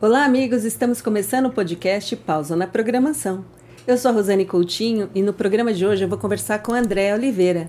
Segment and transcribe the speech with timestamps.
[0.00, 0.62] Olá, amigos!
[0.62, 3.44] Estamos começando o podcast Pausa na Programação.
[3.84, 7.12] Eu sou a Rosane Coutinho e no programa de hoje eu vou conversar com André
[7.12, 7.68] Oliveira.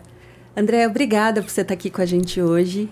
[0.55, 2.87] André, obrigada por você estar aqui com a gente hoje.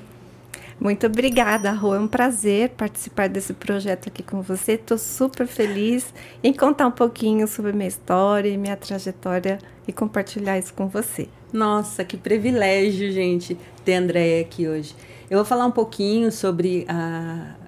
[0.79, 1.93] Muito obrigada, Rô.
[1.93, 4.71] É um prazer participar desse projeto aqui com você.
[4.71, 6.11] Estou super feliz
[6.43, 11.29] em contar um pouquinho sobre minha história e minha trajetória e compartilhar isso com você.
[11.54, 14.96] Nossa, que privilégio, gente, ter a Andréia aqui hoje.
[15.29, 17.67] Eu vou falar um pouquinho sobre a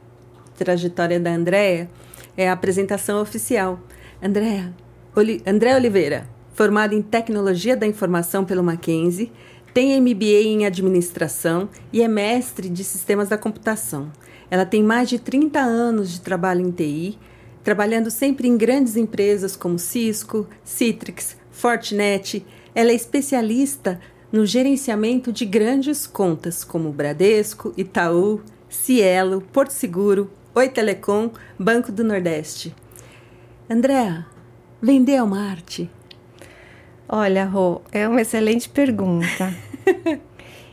[0.59, 1.89] trajetória da Andréia
[2.35, 3.79] é a apresentação oficial.
[4.21, 4.73] Andréa,
[5.15, 9.31] Oli, André Oliveira, formada em Tecnologia da Informação pelo Mackenzie,
[9.73, 14.11] tem MBA em Administração e é mestre de Sistemas da Computação.
[14.51, 17.17] Ela tem mais de 30 anos de trabalho em TI,
[17.63, 22.45] trabalhando sempre em grandes empresas como Cisco, Citrix, Fortinet.
[22.75, 23.99] Ela é especialista
[24.31, 32.03] no gerenciamento de grandes contas como Bradesco, Itaú, Cielo, Porto Seguro, Oi Telecom, Banco do
[32.03, 32.75] Nordeste.
[33.69, 34.25] Andréa,
[34.81, 35.87] vender é uma arte?
[37.07, 39.53] Olha, Rô, é uma excelente pergunta.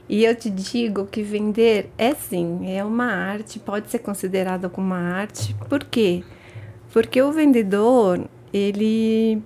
[0.08, 4.86] e eu te digo que vender é sim, é uma arte, pode ser considerada como
[4.86, 5.54] uma arte.
[5.68, 6.24] Por quê?
[6.90, 9.42] Porque o vendedor, ele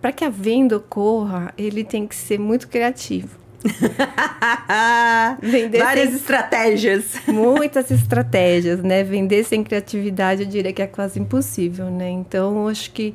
[0.00, 3.41] para que a venda ocorra, ele tem que ser muito criativo.
[5.40, 6.16] Vender Várias sem...
[6.16, 7.14] estratégias.
[7.28, 9.02] Muitas estratégias, né?
[9.04, 12.10] Vender sem criatividade, eu diria que é quase impossível, né?
[12.10, 13.14] Então, acho que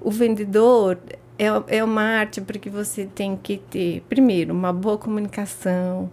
[0.00, 0.98] o vendedor
[1.38, 6.10] é, é uma arte porque você tem que ter, primeiro, uma boa comunicação,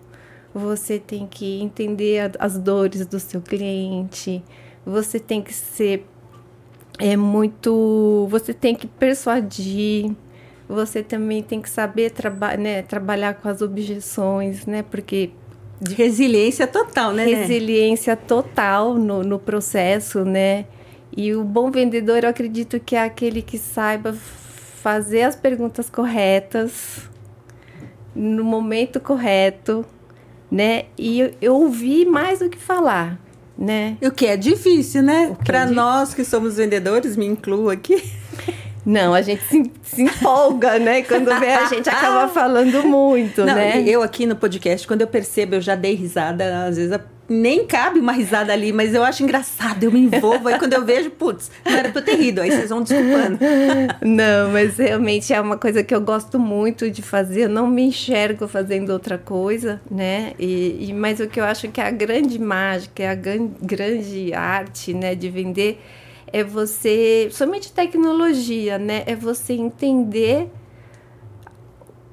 [0.54, 4.44] você tem que entender as dores do seu cliente,
[4.86, 6.06] você tem que ser
[7.00, 10.12] é muito, você tem que persuadir,
[10.68, 14.84] você também tem que saber traba né, trabalhar com as objeções, né?
[14.84, 15.32] Porque
[15.80, 17.26] de resiliência total, né?
[17.26, 20.66] Resiliência total no, no processo, né?
[21.16, 27.10] E o bom vendedor, eu acredito que é aquele que saiba fazer as perguntas corretas
[28.16, 29.86] no momento correto,
[30.52, 30.86] né?
[30.98, 33.20] E eu ouvi mais do que falar,
[33.58, 33.98] né?
[34.02, 35.36] O que é difícil, né?
[35.46, 38.04] Para é nós que somos vendedores, me incluo aqui.
[38.88, 41.02] Não, a gente se, se empolga, né?
[41.02, 43.84] Quando vê, a gente acaba falando muito, Não, né?
[43.86, 48.00] Eu aqui no podcast, quando eu percebo, eu já dei risada, às vezes nem cabe
[48.00, 50.48] uma risada ali, mas eu acho engraçado, eu me envolvo.
[50.48, 53.38] Aí quando eu vejo, putz, não era pra eu ter rido, aí vocês vão desculpando.
[54.02, 57.82] Não, mas realmente é uma coisa que eu gosto muito de fazer, eu não me
[57.84, 60.32] enxergo fazendo outra coisa, né?
[60.40, 64.34] E, e mas o que eu acho que é a grande mágica, é a grande
[64.34, 65.82] arte, né, de vender
[66.32, 69.04] é você, somente tecnologia, né?
[69.06, 70.50] É você entender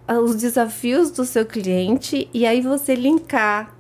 [0.09, 3.75] os desafios do seu cliente e aí você linkar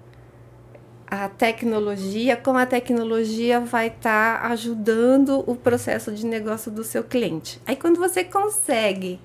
[1.06, 7.04] a tecnologia, como a tecnologia vai estar tá ajudando o processo de negócio do seu
[7.04, 7.60] cliente.
[7.66, 9.20] Aí quando você consegue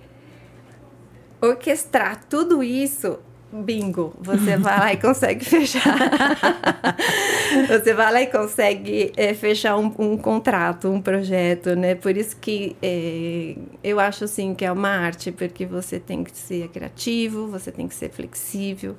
[1.42, 3.18] orquestrar tudo isso,
[3.52, 5.98] Bingo, você vai lá e consegue fechar.
[7.68, 11.96] você vai lá e consegue é, fechar um, um, contrato, um projeto, né?
[11.96, 16.38] Por isso que é, eu acho assim que é uma arte, porque você tem que
[16.38, 18.96] ser criativo, você tem que ser flexível,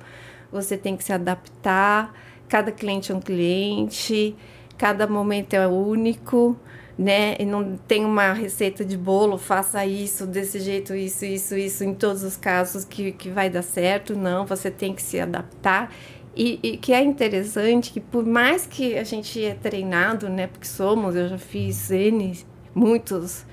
[0.51, 2.13] você tem que se adaptar.
[2.49, 4.35] Cada cliente é um cliente,
[4.77, 6.59] cada momento é único
[7.01, 7.35] né?
[7.39, 11.95] E não tem uma receita de bolo, faça isso, desse jeito, isso, isso, isso, em
[11.95, 14.15] todos os casos que, que vai dar certo.
[14.15, 15.91] Não, você tem que se adaptar.
[16.35, 20.45] E, e que é interessante que por mais que a gente é treinado, né?
[20.45, 22.37] Porque somos, eu já fiz N,
[22.73, 23.45] muitos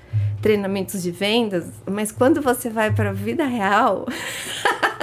[0.43, 4.05] treinamentos de vendas, mas quando você vai para a vida real,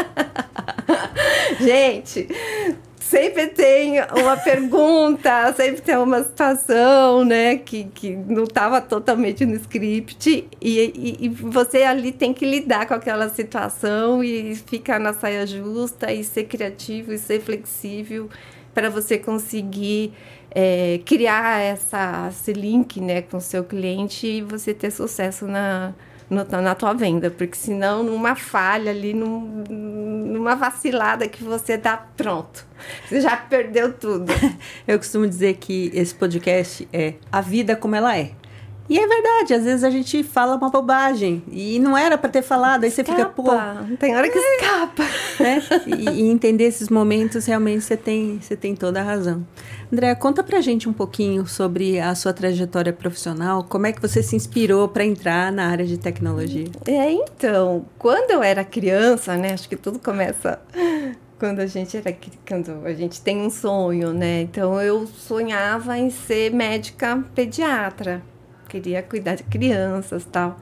[1.60, 2.28] gente,
[3.08, 9.54] sempre tem uma pergunta, sempre tem uma situação, né, que, que não estava totalmente no
[9.54, 10.48] script.
[10.60, 15.46] E, e, e, você ali tem que lidar com aquela situação e ficar na saia
[15.46, 18.28] justa e ser criativo e ser flexível
[18.74, 20.12] para você conseguir
[20.50, 25.94] é, criar essa, esse link, né, com o seu cliente e você ter sucesso na
[26.28, 31.96] no, na tua venda, porque senão numa falha ali, num, numa vacilada que você dá
[31.96, 32.66] pronto,
[33.08, 34.32] você já perdeu tudo.
[34.86, 38.32] Eu costumo dizer que esse podcast é a vida como ela é.
[38.88, 42.42] E é verdade, às vezes a gente fala uma bobagem e não era para ter
[42.42, 43.10] falado, aí escapa.
[43.10, 43.96] você fica, pô.
[43.98, 45.02] Tem hora que é, escapa.
[45.40, 45.62] Né?
[45.86, 49.46] E, e, entender esses momentos, realmente você tem, você tem toda a razão.
[49.92, 54.22] André, conta pra gente um pouquinho sobre a sua trajetória profissional, como é que você
[54.22, 56.66] se inspirou para entrar na área de tecnologia?
[56.86, 60.60] É, então, quando eu era criança, né, acho que tudo começa
[61.38, 62.16] quando a gente era
[62.46, 64.42] quando a gente tem um sonho, né?
[64.42, 68.22] Então eu sonhava em ser médica pediatra,
[68.68, 70.58] queria cuidar de crianças, tal.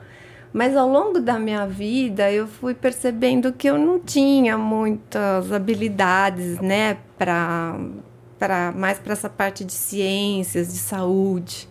[0.52, 6.60] Mas ao longo da minha vida eu fui percebendo que eu não tinha muitas habilidades,
[6.60, 7.76] né, para
[8.38, 11.68] para mais para essa parte de ciências, de saúde.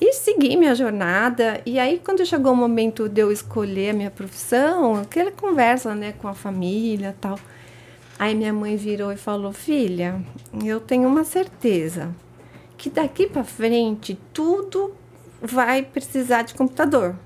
[0.00, 1.60] E segui minha jornada.
[1.64, 6.12] E aí, quando chegou o momento de eu escolher a minha profissão, aquela conversa né,
[6.12, 7.38] com a família tal.
[8.18, 10.20] Aí minha mãe virou e falou: Filha,
[10.64, 12.14] eu tenho uma certeza
[12.76, 14.92] que daqui para frente tudo
[15.46, 17.16] vai precisar de computador.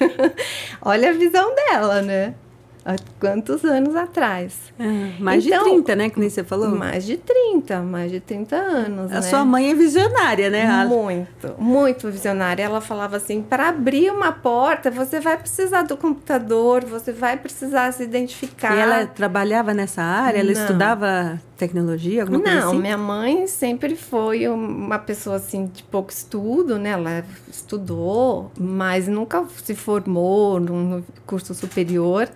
[0.82, 2.34] Olha a visão dela, né?
[2.84, 4.72] Há quantos anos atrás?
[4.78, 6.10] Ah, mais então, de 30, né?
[6.10, 6.68] Que nem você falou?
[6.70, 9.12] Mais de 30, mais de 30 anos.
[9.12, 9.22] A né?
[9.22, 10.84] sua mãe é visionária, né?
[10.84, 12.64] Muito, muito visionária.
[12.64, 17.92] Ela falava assim: para abrir uma porta, você vai precisar do computador, você vai precisar
[17.92, 18.76] se identificar.
[18.76, 20.40] E ela trabalhava nessa área?
[20.40, 20.60] Ela Não.
[20.60, 22.74] estudava tecnologia, alguma Não, coisa assim?
[22.74, 26.90] Não, minha mãe sempre foi uma pessoa assim de pouco estudo, né?
[26.90, 32.28] Ela estudou, mas nunca se formou no curso superior.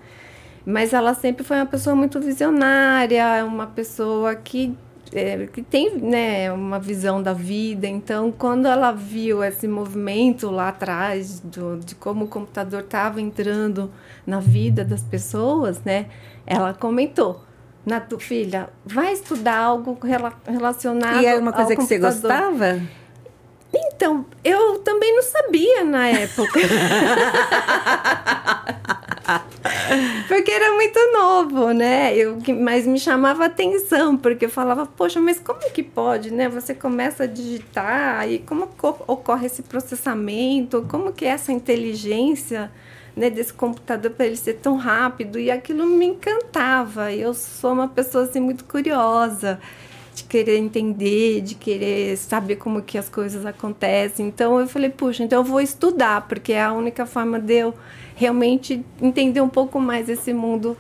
[0.66, 4.76] Mas ela sempre foi uma pessoa muito visionária, uma pessoa que,
[5.12, 7.86] é, que tem né, uma visão da vida.
[7.86, 13.92] Então, quando ela viu esse movimento lá atrás do, de como o computador estava entrando
[14.26, 16.06] na vida das pessoas, né,
[16.44, 17.44] ela comentou.
[17.84, 19.96] Na tua filha, vai estudar algo
[20.44, 21.22] relacionado.
[21.22, 22.80] E é uma coisa que você gostava?
[23.72, 26.58] Então, eu também não sabia na época.
[30.28, 32.16] porque era muito novo, né?
[32.16, 36.48] Eu, mas me chamava atenção, porque eu falava, poxa, mas como que pode, né?
[36.48, 38.68] Você começa a digitar e como
[39.06, 42.70] ocorre esse processamento, como que é essa inteligência
[43.16, 47.12] né, desse computador para ele ser tão rápido e aquilo me encantava.
[47.12, 49.58] Eu sou uma pessoa assim muito curiosa
[50.14, 54.26] de querer entender, de querer saber como que as coisas acontecem.
[54.26, 57.74] Então eu falei, puxa, então eu vou estudar, porque é a única forma de eu
[58.16, 60.76] realmente entender um pouco mais esse mundo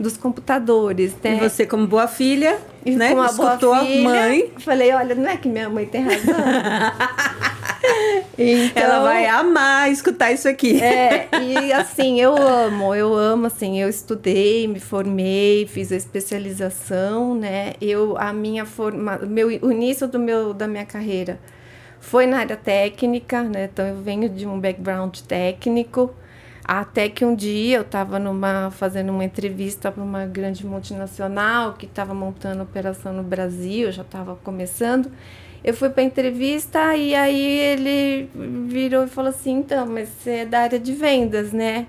[0.00, 1.36] dos computadores, né?
[1.36, 3.10] E você, como boa filha, e né?
[3.10, 4.52] Como escutou boa filha, a mãe.
[4.58, 6.34] Falei, olha, não é que minha mãe tem razão.
[8.38, 10.80] então, Ela vai amar escutar isso aqui.
[10.80, 17.34] É, e assim, eu amo, eu amo, assim, eu estudei, me formei, fiz a especialização,
[17.34, 17.74] né?
[17.80, 21.38] Eu, a minha forma, meu, o início do meu, da minha carreira
[22.00, 23.68] foi na área técnica, né?
[23.70, 26.14] Então, eu venho de um background técnico,
[26.68, 31.86] até que um dia eu estava numa fazendo uma entrevista para uma grande multinacional que
[31.86, 35.10] estava montando operação no Brasil, já estava começando.
[35.64, 38.30] Eu fui para entrevista e aí ele
[38.68, 41.86] virou e falou assim: "Então, mas você é da área de vendas, né?"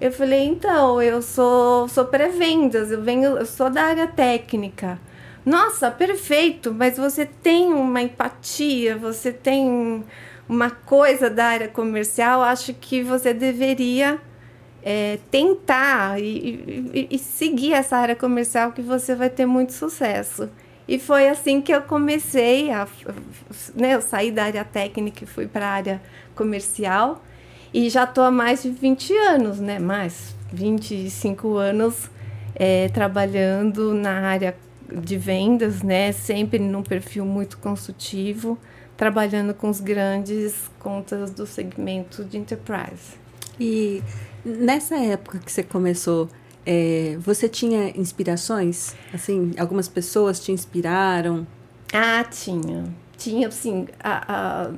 [0.00, 5.00] Eu falei: "Então, eu sou sou pré-vendas, eu venho, eu sou da área técnica."
[5.44, 10.04] Nossa, perfeito, mas você tem uma empatia, você tem
[10.48, 14.18] uma coisa da área comercial, acho que você deveria
[14.82, 20.48] é, tentar e, e, e, seguir essa área comercial que você vai ter muito sucesso.
[20.86, 22.88] E foi assim que eu comecei a,
[23.74, 26.02] né, eu saí da área técnica e fui para a área
[26.34, 27.22] comercial
[27.74, 32.10] e já estou há mais de 20 anos, né, mais 25 anos
[32.54, 34.56] é, trabalhando na área
[34.90, 38.58] de vendas, né, sempre num perfil muito consultivo
[38.98, 43.16] trabalhando com os grandes contas do segmento de enterprise.
[43.58, 44.02] E
[44.44, 46.28] nessa época que você começou,
[46.66, 48.96] é, você tinha inspirações?
[49.14, 51.46] Assim, algumas pessoas te inspiraram?
[51.92, 52.84] Ah, tinha.
[53.16, 54.70] Tinha, assim, a, a,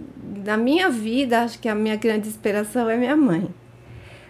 [0.45, 3.49] na minha vida, acho que a minha grande inspiração é minha mãe.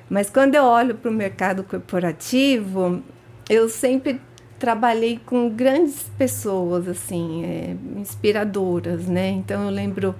[0.08, 3.02] Mas quando eu olho para o mercado corporativo,
[3.48, 4.20] eu sempre
[4.60, 9.30] trabalhei com grandes pessoas, assim, é, inspiradoras, né?
[9.30, 10.14] Então eu lembro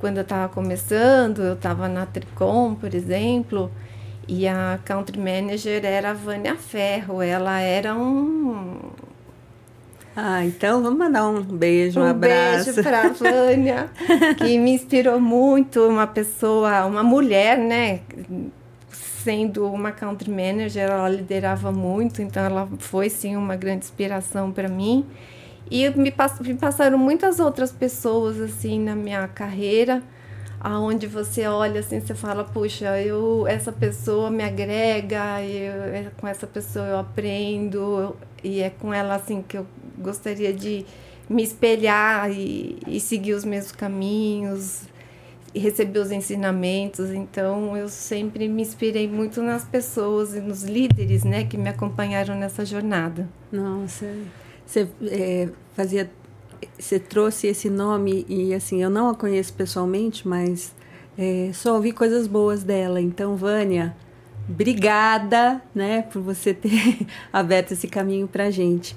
[0.00, 3.70] quando eu estava começando, eu estava na Tricom, por exemplo,
[4.26, 7.22] e a country manager era a Vânia Ferro.
[7.22, 8.78] Ela era um.
[10.16, 12.66] Ah, então vamos mandar um beijo, um, um abraço.
[12.66, 13.90] beijo para a Vânia,
[14.38, 18.00] que me inspirou muito, uma pessoa, uma mulher, né?
[19.24, 24.68] Sendo uma country manager, ela liderava muito, então ela foi sim uma grande inspiração para
[24.68, 25.06] mim.
[25.70, 30.02] E me, pass me passaram muitas outras pessoas assim na minha carreira,
[30.60, 36.28] aonde você olha assim, você fala, puxa, eu essa pessoa me agrega, eu, é, com
[36.28, 39.66] essa pessoa eu aprendo e é com ela assim que eu
[39.98, 40.84] gostaria de
[41.30, 44.82] me espelhar e, e seguir os mesmos caminhos
[45.58, 47.10] receber os ensinamentos.
[47.10, 52.34] Então, eu sempre me inspirei muito nas pessoas e nos líderes, né, que me acompanharam
[52.34, 53.28] nessa jornada.
[53.52, 54.06] Nossa,
[54.66, 56.10] você é, fazia,
[56.78, 60.74] você trouxe esse nome e assim, eu não a conheço pessoalmente, mas
[61.16, 63.00] é, só ouvi coisas boas dela.
[63.00, 63.94] Então, Vânia,
[64.48, 68.96] obrigada, né, por você ter aberto esse caminho para gente.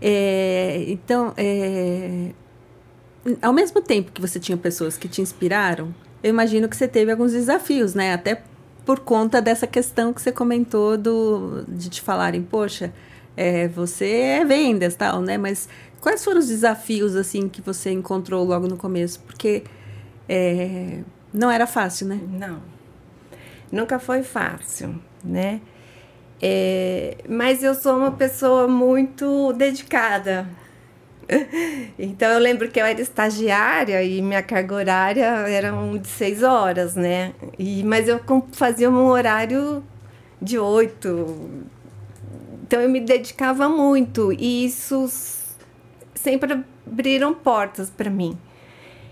[0.00, 2.30] É, então, é,
[3.42, 7.10] ao mesmo tempo que você tinha pessoas que te inspiraram, eu imagino que você teve
[7.10, 8.12] alguns desafios, né?
[8.12, 8.42] Até
[8.84, 12.92] por conta dessa questão que você comentou do, de te falarem, poxa,
[13.36, 15.36] é, você é vendas tal, né?
[15.36, 15.68] Mas
[16.00, 19.20] quais foram os desafios assim que você encontrou logo no começo?
[19.20, 19.62] Porque
[20.28, 22.20] é, não era fácil, né?
[22.30, 22.62] Não,
[23.70, 25.60] nunca foi fácil, né?
[26.40, 30.48] É, mas eu sou uma pessoa muito dedicada,
[31.98, 36.94] então eu lembro que eu era estagiária e minha carga horária era de seis horas,
[36.94, 37.32] né?
[37.58, 38.20] E, mas eu
[38.52, 39.82] fazia um horário
[40.40, 41.50] de oito.
[42.62, 45.08] Então eu me dedicava muito e isso
[46.14, 48.36] sempre abriram portas para mim.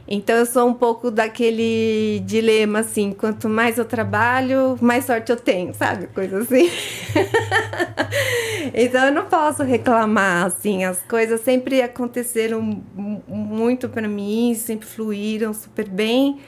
[0.09, 5.37] Então eu sou um pouco daquele dilema assim, quanto mais eu trabalho, mais sorte eu
[5.37, 6.07] tenho, sabe?
[6.09, 6.71] Coisa assim.
[8.75, 12.83] então eu não posso reclamar assim, as coisas sempre aconteceram
[13.27, 16.41] muito para mim, sempre fluíram super bem.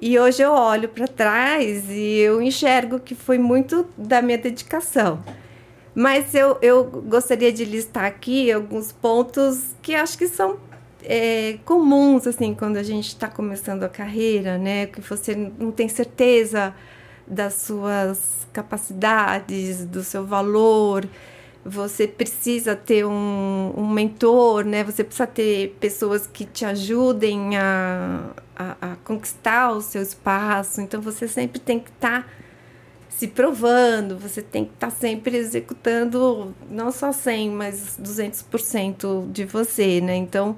[0.00, 5.22] E hoje eu olho para trás e eu enxergo que foi muito da minha dedicação.
[5.94, 10.58] Mas eu, eu gostaria de listar aqui alguns pontos que acho que são
[11.04, 14.86] é, comuns, assim, quando a gente está começando a carreira, né?
[14.86, 16.74] Que você não tem certeza
[17.26, 21.06] das suas capacidades, do seu valor.
[21.64, 24.82] Você precisa ter um, um mentor, né?
[24.82, 30.80] Você precisa ter pessoas que te ajudem a, a, a conquistar o seu espaço.
[30.80, 32.22] Então, você sempre tem que estar...
[32.22, 32.42] Tá
[33.22, 39.44] se provando, você tem que estar tá sempre executando não só 100, mas 200% de
[39.44, 40.16] você, né?
[40.16, 40.56] Então,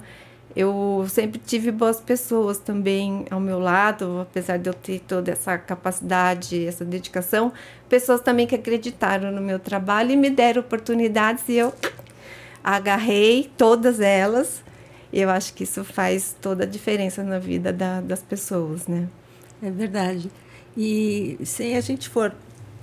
[0.57, 5.59] eu sempre tive boas pessoas também ao meu lado, apesar de eu ter toda essa
[5.59, 7.53] capacidade, essa dedicação,
[7.89, 11.75] pessoas também que acreditaram no meu trabalho e me deram oportunidades e eu
[12.63, 14.63] agarrei todas elas.
[15.13, 19.09] E eu acho que isso faz toda a diferença na vida da, das pessoas, né?
[19.63, 20.31] É verdade.
[20.77, 22.33] E se a gente for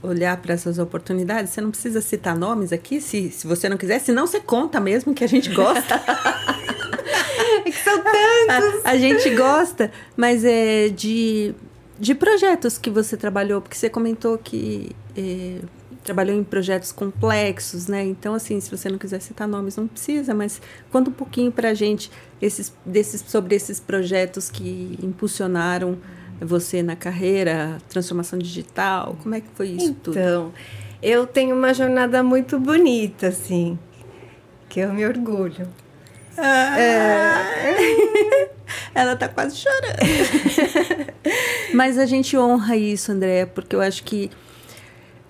[0.03, 3.99] olhar para essas oportunidades, você não precisa citar nomes aqui, se, se você não quiser,
[3.99, 6.01] senão você conta mesmo que a gente gosta.
[7.67, 8.85] é que são tantos.
[8.85, 11.53] A, a, gente gosta, mas é de,
[11.99, 15.59] de projetos que você trabalhou, porque você comentou que é,
[16.03, 18.03] trabalhou em projetos complexos, né?
[18.03, 21.69] Então, assim, se você não quiser citar nomes, não precisa, mas conta um pouquinho para
[21.69, 25.97] a gente esses, desses, sobre esses projetos que impulsionaram
[26.39, 30.17] você na carreira, transformação digital, como é que foi isso então, tudo?
[30.17, 30.53] Então,
[31.01, 33.77] eu tenho uma jornada muito bonita, assim,
[34.67, 35.67] que eu me orgulho.
[36.37, 38.49] Ah, é.
[38.93, 39.97] Ela tá quase chorando.
[41.73, 44.29] Mas a gente honra isso, André, porque eu acho que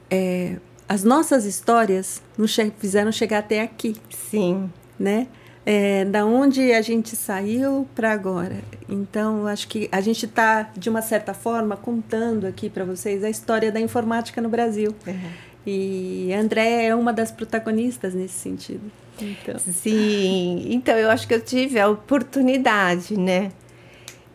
[0.10, 3.96] é, as nossas histórias nos fizeram chegar até aqui.
[4.10, 4.70] Sim.
[5.00, 5.27] Né?
[5.65, 8.58] É, da onde a gente saiu para agora.
[8.89, 13.29] Então, acho que a gente está, de uma certa forma, contando aqui para vocês a
[13.29, 14.96] história da informática no Brasil.
[15.05, 15.31] Uhum.
[15.65, 18.91] E André é uma das protagonistas nesse sentido.
[19.25, 19.58] Então.
[19.60, 23.51] Sim, então eu acho que eu tive a oportunidade, né?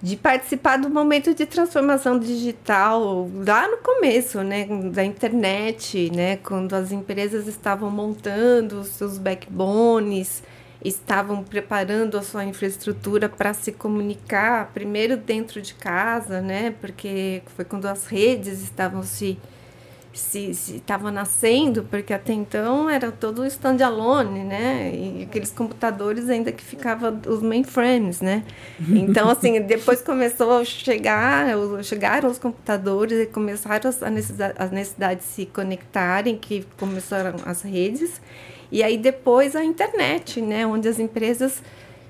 [0.03, 6.75] De participar do momento de transformação digital lá no começo, né, da internet, né, quando
[6.75, 10.43] as empresas estavam montando os seus backbones,
[10.85, 17.65] estavam preparando a sua infraestrutura para se comunicar, primeiro dentro de casa, né, porque foi
[17.65, 19.39] quando as redes estavam se
[20.19, 24.93] se estava nascendo, porque até então era todo standalone, né?
[24.95, 28.43] E aqueles computadores ainda que ficavam os mainframes, né?
[29.07, 31.47] Então, assim, depois começou a chegar,
[31.83, 37.63] chegaram os computadores e começaram a necessidade, a necessidade de se conectarem, que começaram as
[37.63, 38.21] redes.
[38.71, 40.67] E aí depois a internet, né?
[40.67, 41.63] Onde as empresas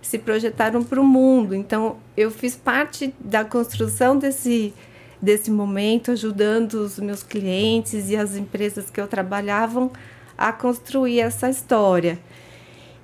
[0.07, 1.55] se projetaram para o mundo.
[1.55, 4.73] Então, eu fiz parte da construção desse
[5.21, 9.91] desse momento, ajudando os meus clientes e as empresas que eu trabalhavam
[10.37, 12.19] a construir essa história.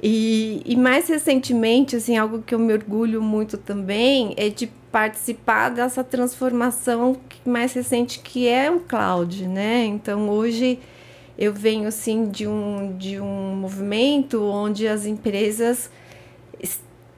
[0.03, 5.71] E, e mais recentemente, assim, algo que eu me orgulho muito também é de participar
[5.71, 7.17] dessa transformação
[7.47, 9.85] mais recente que é o cloud, né?
[9.87, 10.79] Então hoje
[11.39, 15.91] eu venho assim de um de um movimento onde as empresas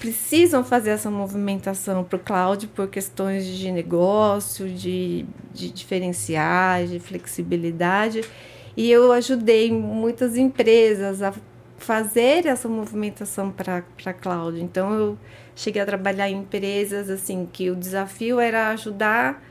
[0.04, 7.00] precisam fazer essa movimentação para o cloud por questões de negócio, de, de diferenciais, de
[7.00, 8.20] flexibilidade.
[8.76, 11.32] E eu ajudei muitas empresas a
[11.78, 14.62] fazer essa movimentação para cloud.
[14.62, 15.18] Então, eu
[15.56, 19.42] cheguei a trabalhar em empresas assim que o desafio era ajudar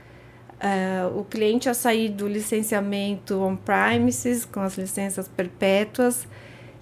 [0.61, 6.27] uh, o cliente a sair do licenciamento on-premises, com as licenças perpétuas,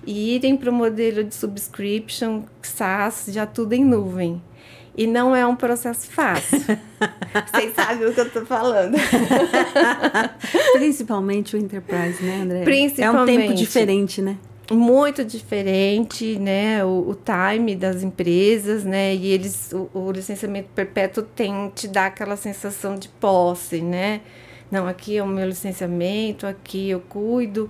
[0.06, 4.42] e irem para o modelo de subscription SaaS, já tudo em nuvem.
[4.98, 6.60] E não é um processo fácil.
[7.54, 8.98] Vocês sabem o que eu estou falando.
[10.74, 12.64] Principalmente o enterprise, né, André?
[12.64, 13.02] Principalmente.
[13.02, 14.38] É um tempo diferente, né?
[14.70, 16.84] Muito diferente, né?
[16.84, 19.16] O, o time das empresas, né?
[19.16, 24.22] E eles, o, o licenciamento perpétuo tem te dá aquela sensação de posse, né?
[24.70, 27.70] Não, aqui é o meu licenciamento, aqui eu cuido.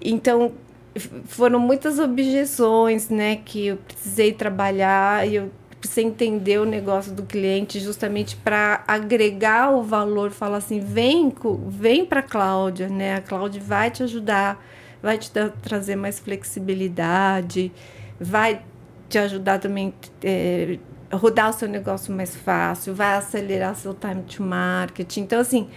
[0.00, 0.52] Então,
[0.98, 5.50] foram muitas objeções, né, que eu precisei trabalhar e eu
[5.80, 11.32] precisei entender o negócio do cliente justamente para agregar o valor, falar assim, vem,
[11.68, 13.16] vem para a Cláudia, né?
[13.16, 14.64] A Cláudia vai te ajudar,
[15.02, 15.30] vai te
[15.62, 17.70] trazer mais flexibilidade,
[18.18, 18.62] vai
[19.08, 20.78] te ajudar também é,
[21.12, 25.16] rodar o seu negócio mais fácil, vai acelerar seu time to market.
[25.18, 25.68] Então, assim,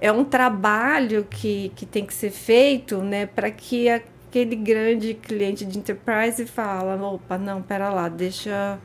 [0.00, 4.00] é um trabalho que, que tem que ser feito, né, para que a
[4.30, 8.78] aquele grande cliente de enterprise fala: opa, não, pera lá, deixa.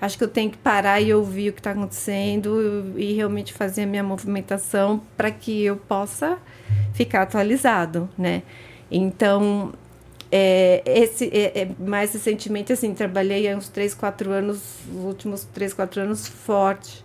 [0.00, 3.82] Acho que eu tenho que parar e ouvir o que está acontecendo e realmente fazer
[3.82, 6.38] a minha movimentação para que eu possa
[6.94, 8.42] ficar atualizado, né?
[8.90, 9.74] Então,
[10.32, 15.44] é, esse, é, é, mais recentemente, assim, trabalhei há uns 3, 4 anos, os últimos
[15.44, 17.04] 3, 4 anos, forte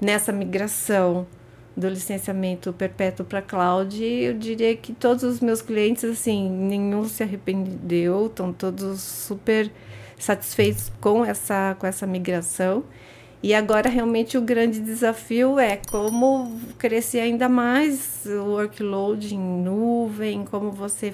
[0.00, 1.28] nessa migração
[1.76, 7.22] do licenciamento perpétuo para cloud, eu diria que todos os meus clientes, assim, nenhum se
[7.22, 9.70] arrependeu, estão todos super
[10.18, 12.84] satisfeitos com essa, com essa migração.
[13.42, 20.44] E agora realmente o grande desafio é como crescer ainda mais o workload em nuvem,
[20.44, 21.12] como você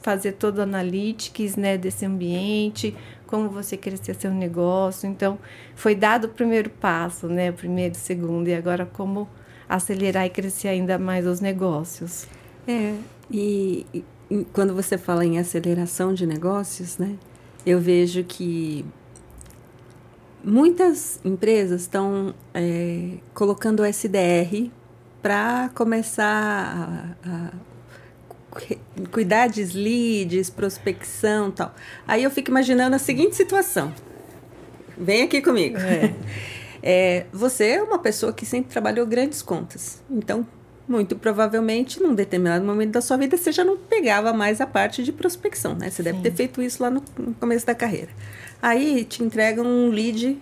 [0.00, 2.94] fazer todo o analytics né, desse ambiente,
[3.26, 5.08] como você crescer seu negócio.
[5.08, 5.38] Então,
[5.74, 9.28] foi dado o primeiro passo, né, o primeiro, segundo, e agora como
[9.70, 12.26] acelerar e crescer ainda mais os negócios.
[12.66, 12.96] É,
[13.30, 14.04] e, e
[14.52, 17.14] quando você fala em aceleração de negócios, né,
[17.64, 18.84] eu vejo que
[20.42, 24.70] muitas empresas estão é, colocando o SDR
[25.22, 27.50] para começar a, a,
[29.12, 31.72] cuidar de leads, prospecção tal.
[32.08, 33.94] Aí eu fico imaginando a seguinte situação.
[34.98, 35.78] Vem aqui comigo.
[35.78, 36.12] É.
[36.82, 40.02] É, você é uma pessoa que sempre trabalhou grandes contas.
[40.10, 40.46] Então,
[40.88, 45.04] muito provavelmente, num determinado momento da sua vida, você já não pegava mais a parte
[45.04, 45.88] de prospecção, né?
[45.90, 46.02] Você Sim.
[46.02, 48.10] deve ter feito isso lá no, no começo da carreira.
[48.60, 50.38] Aí te entregam um lead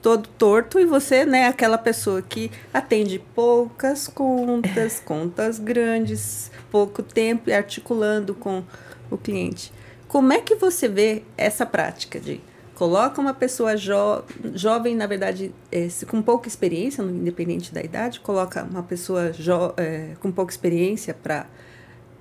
[0.00, 7.50] todo torto e você, né, aquela pessoa que atende poucas contas, contas grandes, pouco tempo
[7.50, 8.64] e articulando com
[9.10, 9.72] o cliente.
[10.08, 12.40] Como é que você vê essa prática de
[12.80, 14.22] coloca uma pessoa jo
[14.54, 19.32] jovem, na verdade, é, com pouca experiência, independente da idade, coloca uma pessoa
[19.76, 21.44] é, com pouca experiência para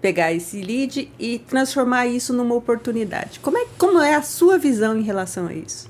[0.02, 3.40] pegar esse lead e transformar isso numa oportunidade.
[3.40, 5.90] Como é, como é a sua visão em relação a isso?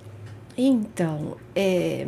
[0.56, 2.06] Então, é,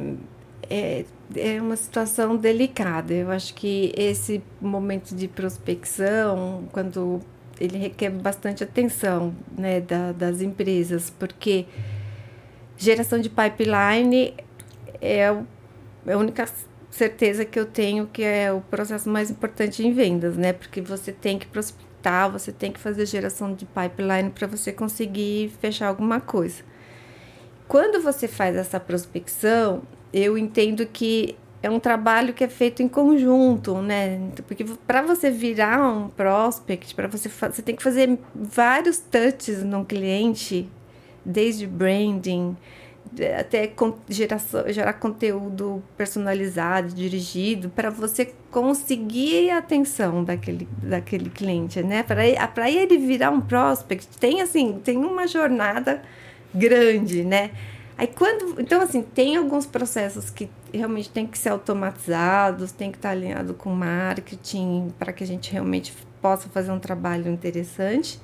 [0.70, 3.12] é, é uma situação delicada.
[3.12, 7.22] Eu acho que esse momento de prospecção, quando
[7.60, 11.66] ele requer bastante atenção né, da, das empresas, porque
[12.82, 14.34] Geração de pipeline
[15.00, 15.20] é,
[16.08, 16.50] é a única
[16.90, 20.52] certeza que eu tenho que é o processo mais importante em vendas, né?
[20.52, 25.50] Porque você tem que prospectar, você tem que fazer geração de pipeline para você conseguir
[25.62, 26.64] fechar alguma coisa.
[27.68, 32.88] Quando você faz essa prospecção, eu entendo que é um trabalho que é feito em
[32.88, 34.32] conjunto, né?
[34.48, 39.86] Porque para você virar um prospect, para você você tem que fazer vários touches no
[39.86, 40.68] cliente
[41.26, 42.56] desde branding
[43.38, 43.72] até
[44.08, 52.04] geração, gerar conteúdo personalizado, dirigido, para você conseguir a atenção daquele, daquele cliente, né?
[52.04, 56.02] Para ele virar um prospect, tem assim, tem uma jornada
[56.54, 57.52] grande, né?
[57.98, 62.98] Aí quando, então assim, tem alguns processos que realmente tem que ser automatizados, tem que
[62.98, 68.20] estar alinhado com marketing para que a gente realmente possa fazer um trabalho interessante.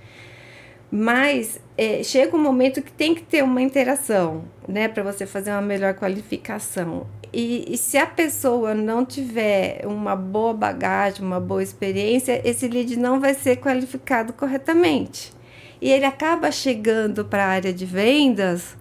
[0.90, 5.52] Mas é, chega um momento que tem que ter uma interação, né, para você fazer
[5.52, 7.06] uma melhor qualificação.
[7.34, 12.98] E, e, se a pessoa não tiver uma boa bagagem, uma boa experiência, esse lead
[12.98, 15.34] não vai ser qualificado corretamente.
[15.82, 18.77] E ele acaba chegando para a área de vendas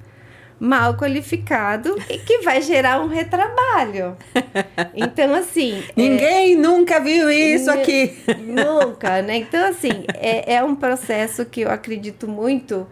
[0.59, 4.17] mal qualificado e que vai gerar um retrabalho.
[4.95, 5.83] Então, assim.
[5.95, 8.17] Ninguém é, nunca viu isso aqui.
[8.41, 9.37] Nunca, né?
[9.47, 12.87] Então, assim, é, é um processo que eu acredito muito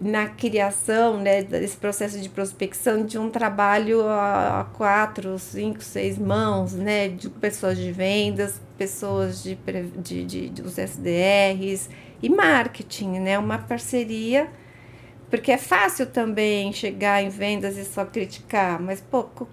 [0.00, 6.18] na criação né, desse processo de prospecção de um trabalho a, a quatro, cinco, seis
[6.18, 9.58] mãos, né, de pessoas de vendas, pessoas de,
[9.96, 11.88] de, de, de dos SDRs
[12.22, 14.48] e marketing, né, uma parceria
[15.30, 19.46] porque é fácil também chegar em vendas e só criticar, mas pô, qu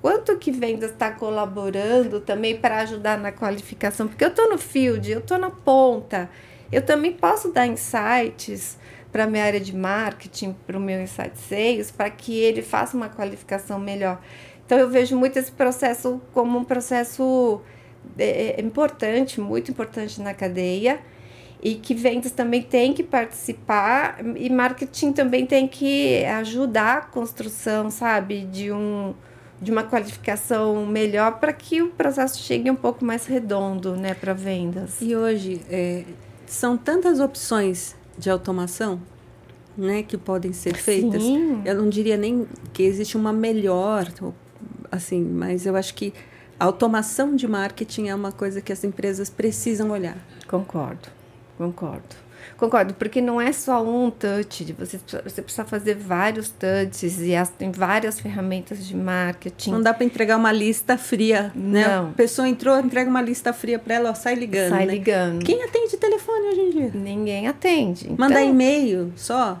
[0.00, 4.08] quanto que vendas está colaborando também para ajudar na qualificação?
[4.08, 6.30] Porque eu estou no field, eu estou na ponta,
[6.72, 8.78] eu também posso dar insights
[9.12, 13.08] para minha área de marketing, para o meu insight sales, para que ele faça uma
[13.08, 14.20] qualificação melhor.
[14.64, 17.60] Então eu vejo muito esse processo como um processo
[18.18, 21.00] é, é importante, muito importante na cadeia
[21.62, 27.90] e que vendas também tem que participar e marketing também tem que ajudar a construção,
[27.90, 29.14] sabe, de um
[29.60, 34.32] de uma qualificação melhor para que o processo chegue um pouco mais redondo, né, para
[34.32, 34.96] vendas.
[35.02, 36.04] E hoje é,
[36.46, 38.98] são tantas opções de automação,
[39.76, 41.22] né, que podem ser feitas.
[41.22, 41.60] Sim.
[41.66, 44.10] Eu não diria nem que existe uma melhor,
[44.90, 46.14] assim, mas eu acho que
[46.58, 50.16] a automação de marketing é uma coisa que as empresas precisam olhar.
[50.48, 51.19] Concordo.
[51.60, 52.16] Concordo.
[52.56, 57.50] Concordo, porque não é só um touch, você, você precisa fazer vários touches e as,
[57.50, 59.72] tem várias ferramentas de marketing.
[59.72, 61.86] Não dá para entregar uma lista fria, né?
[61.86, 62.08] Não.
[62.08, 64.70] A pessoa entrou, entrega uma lista fria para ela, ó, sai ligando.
[64.70, 64.92] Sai né?
[64.92, 65.44] ligando.
[65.44, 66.90] Quem atende telefone hoje em dia?
[66.94, 68.06] Ninguém atende.
[68.06, 68.16] Então...
[68.16, 69.60] Manda e-mail só?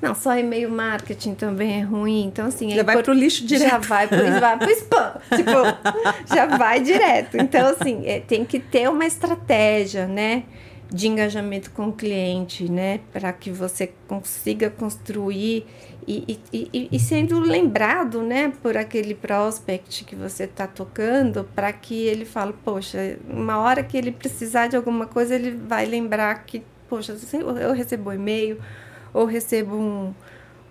[0.00, 2.24] Não, só e-mail marketing também é ruim.
[2.24, 2.72] Então, assim.
[2.72, 3.68] É já vai pro lixo direto.
[3.68, 5.12] Já vai pro, vai pro spam.
[5.34, 7.36] tipo, já vai direto.
[7.36, 10.44] Então, assim, é, tem que ter uma estratégia, né?
[10.92, 13.00] De engajamento com o cliente, né?
[13.12, 15.66] Para que você consiga construir
[16.06, 21.72] e, e, e, e, sendo lembrado, né, por aquele prospect que você está tocando, para
[21.72, 26.44] que ele fale, poxa, uma hora que ele precisar de alguma coisa, ele vai lembrar
[26.44, 27.16] que, poxa,
[27.60, 28.60] eu recebo um e-mail
[29.14, 30.14] ou recebo um,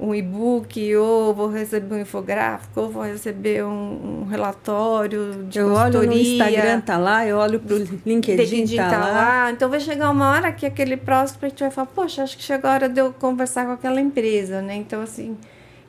[0.01, 5.69] um e-book, ou vou receber um infográfico, ou vou receber um, um relatório de Eu
[5.69, 5.99] consultoria.
[5.99, 9.11] olho no Instagram, tá lá, eu olho pro LinkedIn, LinkedIn tá, tá lá.
[9.11, 9.51] lá.
[9.51, 12.73] Então vai chegar uma hora que aquele prospect vai falar, poxa, acho que chegou a
[12.73, 14.75] hora de eu conversar com aquela empresa, né?
[14.75, 15.37] Então, assim,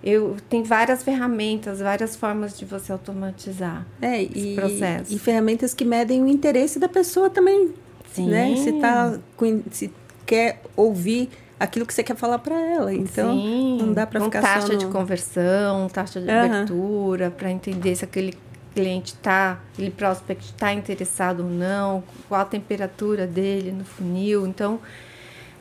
[0.05, 5.15] eu tem várias ferramentas, várias formas de você automatizar é, esse e, processo.
[5.15, 7.71] E ferramentas que medem o interesse da pessoa também.
[8.13, 8.29] Sim.
[8.29, 8.57] Né?
[8.57, 9.19] Se, tá,
[9.71, 9.91] se
[10.27, 11.31] quer ouvir
[11.63, 12.93] aquilo que você quer falar para ela.
[12.93, 14.79] Então, Sim, não dá para ficar taxa só no...
[14.79, 16.45] de conversão, taxa de uhum.
[16.45, 18.35] abertura, para entender se aquele
[18.75, 24.47] cliente está, aquele prospect está interessado ou não, qual a temperatura dele no funil.
[24.47, 24.81] Então,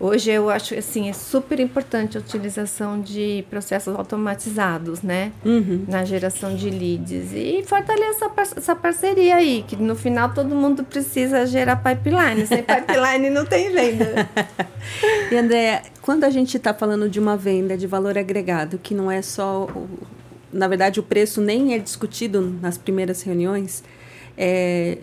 [0.04, 5.86] Hoje eu acho assim é super importante a utilização de processos automatizados, né, uhum.
[5.88, 10.84] na geração de leads e fortalecer essa, essa parceria aí, que no final todo mundo
[10.84, 12.48] precisa gerar pipeline.
[12.48, 14.28] Sem pipeline não tem venda.
[15.32, 19.12] e André, quando a gente está falando de uma venda de valor agregado, que não
[19.12, 19.68] é só,
[20.52, 23.84] na verdade, o preço nem é discutido nas primeiras reuniões,
[24.36, 24.98] é,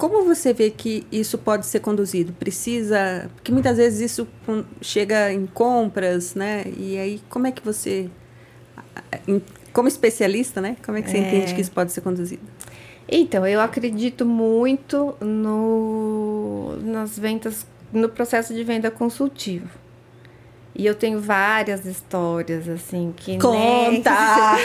[0.00, 2.32] como você vê que isso pode ser conduzido?
[2.32, 3.30] Precisa.
[3.34, 4.26] Porque muitas vezes isso
[4.80, 6.64] chega em compras, né?
[6.78, 8.08] E aí, como é que você.
[9.74, 10.78] Como especialista, né?
[10.82, 11.20] Como é que você é...
[11.20, 12.42] entende que isso pode ser conduzido?
[13.06, 19.68] Então, eu acredito muito no, nas vendas, no processo de venda consultivo.
[20.74, 24.56] E eu tenho várias histórias, assim, que Conta!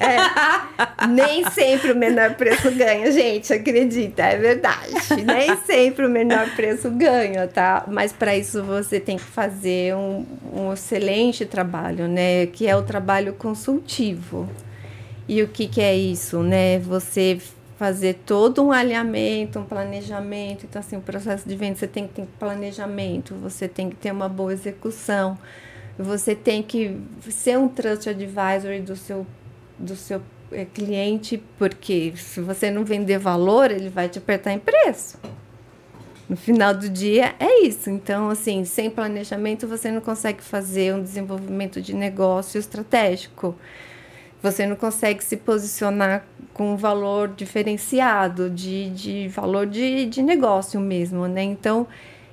[0.00, 4.92] Nem, é, nem sempre o menor preço ganha, gente, acredita, é verdade.
[5.24, 7.84] Nem sempre o menor preço ganha, tá?
[7.86, 12.46] Mas para isso você tem que fazer um, um excelente trabalho, né?
[12.46, 14.48] Que é o trabalho consultivo.
[15.28, 16.80] E o que, que é isso, né?
[16.80, 17.38] Você
[17.84, 20.64] fazer todo um alinhamento, um planejamento.
[20.64, 24.10] Então, assim, o processo de venda você tem que ter planejamento, você tem que ter
[24.10, 25.36] uma boa execução,
[25.98, 29.26] você tem que ser um trust advisory do seu,
[29.78, 34.58] do seu é, cliente, porque se você não vender valor, ele vai te apertar em
[34.58, 35.18] preço.
[36.26, 37.90] No final do dia é isso.
[37.90, 43.54] Então, assim, sem planejamento você não consegue fazer um desenvolvimento de negócio estratégico.
[44.44, 50.78] Você não consegue se posicionar com um valor diferenciado, de, de valor de, de negócio
[50.78, 51.42] mesmo, né?
[51.42, 51.86] Então,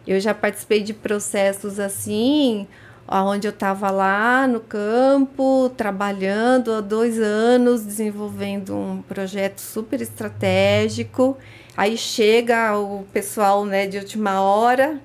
[0.06, 2.68] eu já participei de processos assim,
[3.08, 11.38] onde eu estava lá no campo, trabalhando há dois anos, desenvolvendo um projeto super estratégico.
[11.78, 15.00] Aí chega o pessoal né, de última hora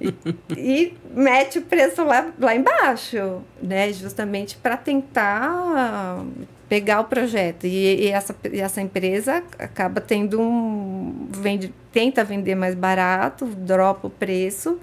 [0.00, 0.14] e,
[0.56, 3.92] e, mete o preço lá, lá embaixo, né?
[3.92, 6.24] Justamente para tentar
[6.68, 7.66] pegar o projeto.
[7.66, 11.28] E, e, essa, e essa empresa acaba tendo um.
[11.30, 14.78] Vende, tenta vender mais barato, dropa o preço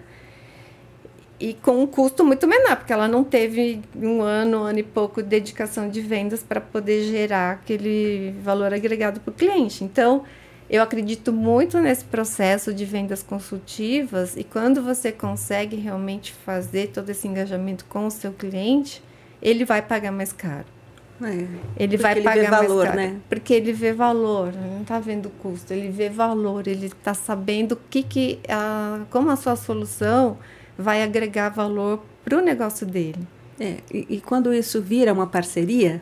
[1.42, 4.84] e com um custo muito menor, porque ela não teve um ano, um ano e
[4.84, 9.84] pouco de dedicação de vendas para poder gerar aquele valor agregado para o cliente.
[9.84, 10.24] Então,
[10.72, 17.10] eu acredito muito nesse processo de vendas consultivas e quando você consegue realmente fazer todo
[17.10, 19.04] esse engajamento com o seu cliente,
[19.42, 20.66] ele vai pagar mais caro.
[21.22, 23.20] É, ele vai ele pagar valor, mais caro, né?
[23.28, 27.78] Porque ele vê valor, ele não está vendo custo, ele vê valor, ele está sabendo
[27.90, 30.38] que que a, como a sua solução
[30.78, 33.28] vai agregar valor para o negócio dele.
[33.60, 36.02] É, e, e, quando isso vira uma parceria,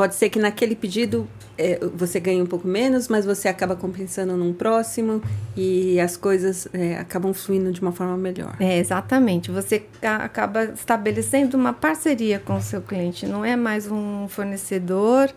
[0.00, 4.34] pode ser que naquele pedido é, você ganhe um pouco menos, mas você acaba compensando
[4.34, 5.22] num próximo
[5.54, 8.56] e as coisas é, acabam fluindo de uma forma melhor.
[8.58, 9.50] É, exatamente.
[9.50, 13.26] Você acaba estabelecendo uma parceria com o seu cliente.
[13.26, 15.30] Não é mais um fornecedor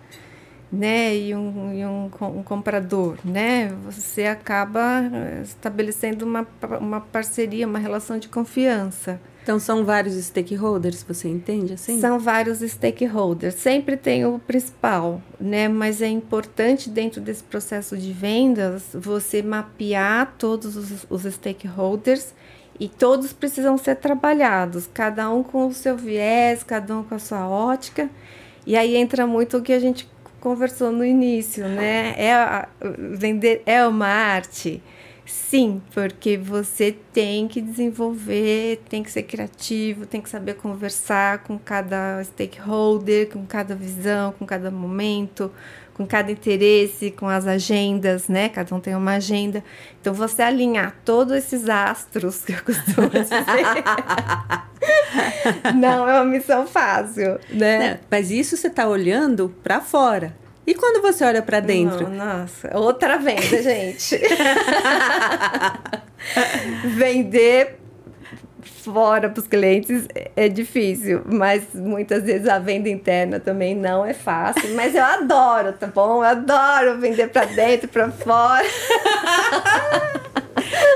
[0.71, 6.47] né, e um, e um, um, comprador, né, você acaba eh, estabelecendo uma,
[6.80, 9.19] uma parceria, uma relação de confiança.
[9.43, 11.99] Então são vários stakeholders, você entende assim?
[11.99, 13.56] São vários stakeholders.
[13.56, 15.67] Sempre tem o principal, né?
[15.67, 22.34] Mas é importante dentro desse processo de vendas você mapear todos os, os stakeholders
[22.79, 27.19] e todos precisam ser trabalhados, cada um com o seu viés, cada um com a
[27.19, 28.10] sua ótica.
[28.65, 32.15] E aí entra muito o que a gente conversou no início, né?
[32.17, 32.65] É
[32.97, 34.82] vender é uma arte.
[35.26, 41.58] Sim, porque você tem que desenvolver, tem que ser criativo, tem que saber conversar com
[41.58, 45.50] cada stakeholder, com cada visão, com cada momento,
[45.94, 48.50] com cada interesse, com as agendas, né?
[48.50, 49.64] Cada um tem uma agenda.
[50.02, 53.44] Então, você alinhar todos esses astros, que eu costumo dizer,
[55.76, 57.92] não é uma missão fácil, né?
[57.94, 60.36] Não, mas isso você está olhando para fora.
[60.65, 62.10] E quando você olha para dentro?
[62.10, 64.19] Não, nossa, outra venda, gente.
[66.86, 67.80] Vender
[68.62, 74.13] fora para os clientes é difícil, mas muitas vezes a venda interna também não é
[74.13, 74.73] fácil.
[74.76, 76.17] Mas eu adoro, tá bom?
[76.17, 78.65] Eu adoro vender para dentro, para fora.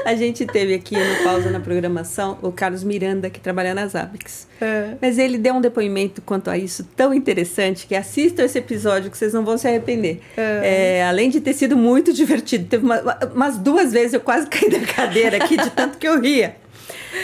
[0.06, 4.48] A gente teve aqui no Pausa na Programação o Carlos Miranda, que trabalha nas Abex.
[4.62, 4.96] É.
[5.02, 9.18] Mas ele deu um depoimento quanto a isso tão interessante que assistam esse episódio que
[9.18, 10.22] vocês não vão se arrepender.
[10.38, 11.00] É.
[11.00, 13.02] É, além de ter sido muito divertido, teve uma,
[13.34, 16.56] umas duas vezes eu quase caí da cadeira aqui de tanto que eu ria.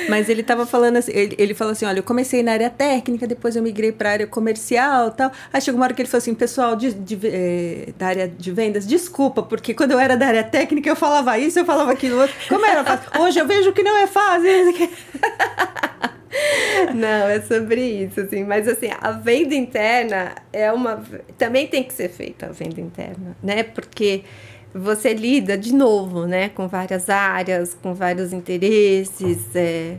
[0.10, 3.28] Mas ele estava falando assim, ele, ele falou assim, olha, eu comecei na área técnica,
[3.28, 5.32] depois eu migrei para a área comercial tal.
[5.52, 8.52] Aí chegou uma hora que ele falou assim, pessoal de, de, é, da área de
[8.52, 12.18] vendas, desculpa, porque quando eu era da área técnica eu falava isso, eu falava aquilo.
[12.48, 13.10] Como era fácil?
[13.22, 14.44] Hoje eu vejo que não é fácil.
[16.94, 18.44] Não, é sobre isso, assim.
[18.44, 21.04] Mas, assim, a venda interna é uma...
[21.38, 23.64] Também tem que ser feita a venda interna, né?
[23.64, 24.24] Porque
[24.74, 29.98] você lida de novo, né, com várias áreas, com vários interesses, é,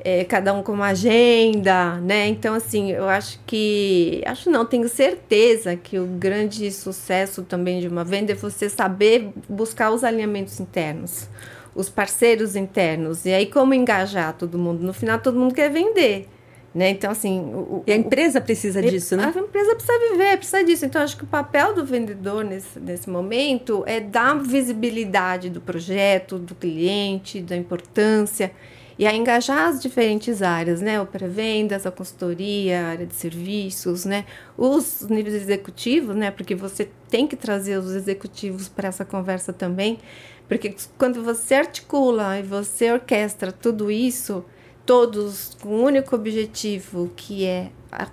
[0.00, 2.28] é, cada um com uma agenda, né?
[2.28, 7.88] Então, assim, eu acho que, acho não, tenho certeza que o grande sucesso também de
[7.88, 11.28] uma venda é você saber buscar os alinhamentos internos,
[11.74, 14.80] os parceiros internos, e aí como engajar todo mundo.
[14.82, 16.28] No final, todo mundo quer vender.
[16.76, 16.90] Né?
[16.90, 17.40] Então, assim.
[17.54, 19.32] O, e a empresa precisa disso, né?
[19.34, 20.84] A empresa precisa viver, precisa disso.
[20.84, 26.38] Então, acho que o papel do vendedor nesse, nesse momento é dar visibilidade do projeto,
[26.38, 28.52] do cliente, da importância
[28.98, 31.00] e a engajar as diferentes áreas, né?
[31.00, 34.26] O pré-vendas, a consultoria, a área de serviços, né?
[34.54, 36.30] Os níveis executivos, né?
[36.30, 39.98] Porque você tem que trazer os executivos para essa conversa também,
[40.46, 44.44] porque quando você articula e você orquestra tudo isso,
[44.86, 47.70] todos com um único objetivo, que é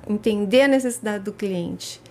[0.10, 2.02] entender a necessidade do cliente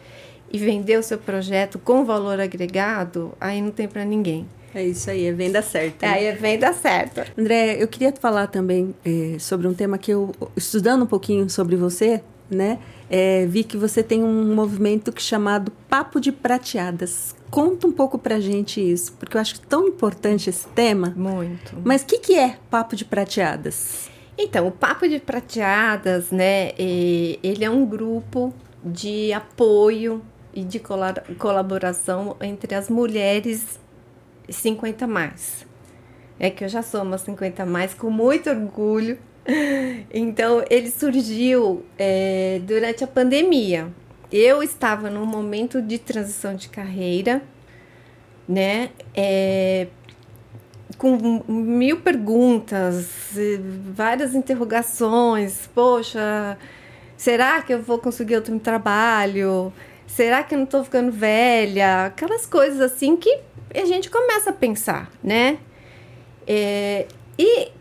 [0.51, 4.47] e vender o seu projeto com valor agregado, aí não tem para ninguém.
[4.75, 6.07] É isso aí, é venda certa.
[6.07, 6.13] Né?
[6.13, 7.27] Aí é venda certa.
[7.37, 11.77] André, eu queria falar também é, sobre um tema que eu, estudando um pouquinho sobre
[11.77, 12.79] você, né,
[13.11, 17.35] é, vi que você tem um movimento que chamado Papo de Prateadas.
[17.51, 21.13] Conta um pouco pra gente isso, porque eu acho tão importante esse tema.
[21.17, 21.77] Muito.
[21.85, 24.11] Mas o que, que é Papo de Prateadas?
[24.45, 28.53] Então, o Papo de Prateadas, né, ele é um grupo
[28.85, 30.21] de apoio
[30.53, 30.83] e de
[31.39, 33.79] colaboração entre as mulheres
[34.49, 35.65] 50 mais.
[36.41, 39.17] É que eu já sou uma 50 mais com muito orgulho.
[40.13, 43.93] Então, ele surgiu é, durante a pandemia.
[44.31, 47.43] Eu estava num momento de transição de carreira,
[48.49, 48.91] né?
[49.15, 49.87] É,
[51.03, 53.09] com mil perguntas,
[53.93, 55.69] várias interrogações.
[55.75, 56.57] Poxa,
[57.17, 59.73] será que eu vou conseguir outro trabalho?
[60.07, 62.07] Será que eu não estou ficando velha?
[62.07, 63.41] Aquelas coisas assim que
[63.75, 65.59] a gente começa a pensar, né?
[66.47, 67.73] É, e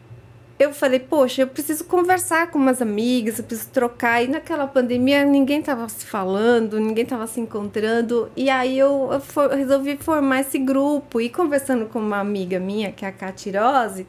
[0.62, 4.24] eu falei, poxa, eu preciso conversar com umas amigas, eu preciso trocar.
[4.24, 8.32] E naquela pandemia ninguém estava se falando, ninguém estava se encontrando.
[8.36, 11.20] E aí eu, eu, for, resolvi formar esse grupo.
[11.20, 14.06] E conversando com uma amiga minha, que é a Catirose,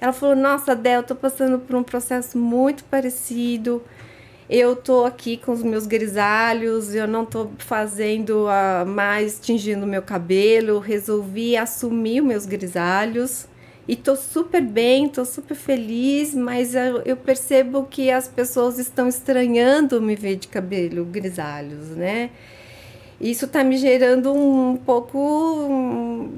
[0.00, 3.82] ela falou: Nossa, Del, eu tô passando por um processo muito parecido.
[4.48, 8.46] Eu tô aqui com os meus grisalhos, eu não tô fazendo
[8.86, 13.49] mais tingindo meu cabelo, resolvi assumir os meus grisalhos
[13.90, 19.08] e tô super bem, tô super feliz, mas eu, eu percebo que as pessoas estão
[19.08, 22.30] estranhando me ver de cabelo grisalhos, né?
[23.20, 26.28] Isso tá me gerando um pouco, um,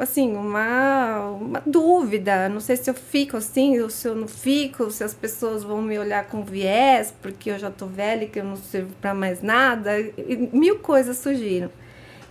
[0.00, 2.48] assim, uma, uma dúvida.
[2.48, 5.82] Não sei se eu fico assim, ou se eu não fico, se as pessoas vão
[5.82, 9.12] me olhar com viés, porque eu já tô velha e que eu não sirvo para
[9.12, 10.00] mais nada.
[10.00, 11.70] E mil coisas surgiram.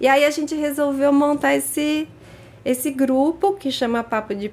[0.01, 2.07] E aí a gente resolveu montar esse
[2.69, 4.47] esse grupo que chama Papo de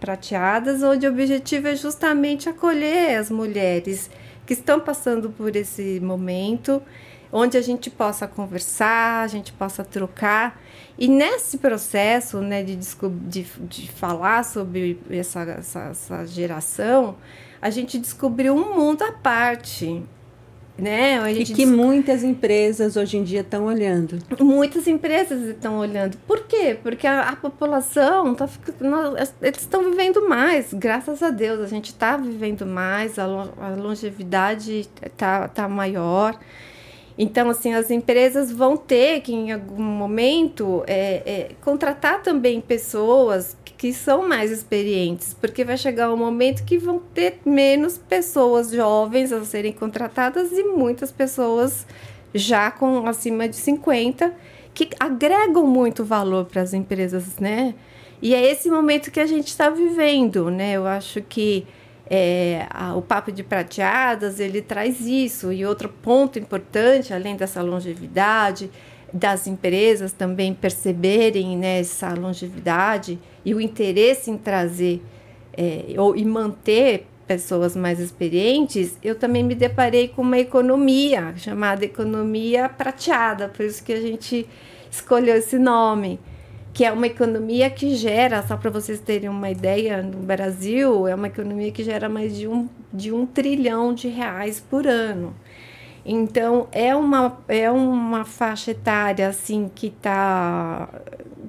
[0.00, 4.10] Prateadas, onde o objetivo é justamente acolher as mulheres
[4.46, 6.82] que estão passando por esse momento,
[7.30, 10.58] onde a gente possa conversar, a gente possa trocar.
[10.98, 17.16] E nesse processo né, de, de, de falar sobre essa, essa, essa geração,
[17.60, 20.02] a gente descobriu um mundo à parte
[20.78, 21.32] né?
[21.32, 24.18] e que muitas empresas hoje em dia estão olhando.
[24.40, 26.16] Muitas empresas estão olhando.
[26.26, 26.78] Por quê?
[26.80, 31.60] Porque a, a população tá ficando, eles estão vivendo mais, graças a Deus.
[31.60, 36.38] A gente está vivendo mais, a, a longevidade está tá maior.
[37.18, 43.56] Então, assim, as empresas vão ter que, em algum momento, é, é, contratar também pessoas
[43.78, 49.32] que são mais experientes, porque vai chegar um momento que vão ter menos pessoas jovens
[49.32, 51.86] a serem contratadas e muitas pessoas
[52.34, 54.34] já com acima de 50
[54.74, 57.74] que agregam muito valor para as empresas, né?
[58.20, 60.72] E é esse momento que a gente está vivendo, né?
[60.72, 61.64] Eu acho que
[62.10, 67.62] é, a, o papo de prateadas ele traz isso e outro ponto importante além dessa
[67.62, 68.70] longevidade
[69.12, 75.02] das empresas também perceberem né, essa longevidade e o interesse em trazer
[75.56, 81.84] é, ou e manter pessoas mais experientes, eu também me deparei com uma economia chamada
[81.84, 84.48] economia prateada, por isso que a gente
[84.90, 86.18] escolheu esse nome,
[86.72, 91.14] que é uma economia que gera, só para vocês terem uma ideia, no Brasil é
[91.14, 95.34] uma economia que gera mais de um, de um trilhão de reais por ano.
[96.10, 100.88] Então é uma, é uma faixa etária assim que tá,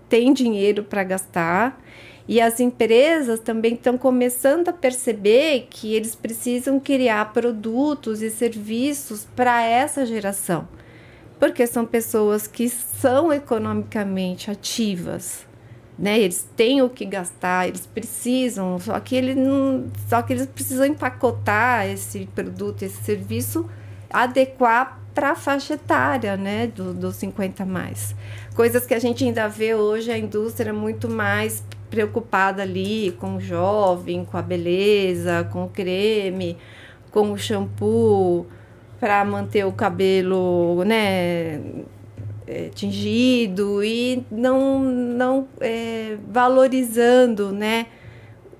[0.09, 1.81] tem dinheiro para gastar
[2.27, 9.25] e as empresas também estão começando a perceber que eles precisam criar produtos e serviços
[9.33, 10.67] para essa geração,
[11.39, 15.47] porque são pessoas que são economicamente ativas.
[15.97, 20.45] Né, eles têm o que gastar, eles precisam, só que, ele não, só que eles
[20.45, 23.69] precisam empacotar esse produto, esse serviço
[24.09, 28.15] adequar para a faixa etária, né, dos do 50 mais.
[28.55, 33.39] Coisas que a gente ainda vê hoje a indústria muito mais preocupada ali com o
[33.41, 36.57] jovem, com a beleza, com o creme,
[37.11, 38.45] com o shampoo
[38.99, 41.61] para manter o cabelo, né,
[42.45, 47.87] é, tingido e não não é, valorizando, né,